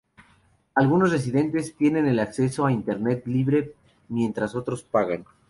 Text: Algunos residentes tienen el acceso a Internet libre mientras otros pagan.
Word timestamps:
Algunos 0.73 1.11
residentes 1.11 1.75
tienen 1.75 2.07
el 2.07 2.17
acceso 2.17 2.65
a 2.65 2.71
Internet 2.71 3.21
libre 3.27 3.75
mientras 4.09 4.55
otros 4.55 4.81
pagan. 4.81 5.25